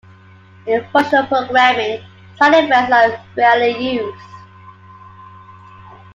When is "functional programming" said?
0.91-2.03